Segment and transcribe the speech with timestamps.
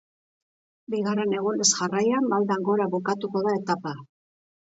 [0.93, 3.93] Bigarren egunez jarraian, maldan gora bukatuko da etapa.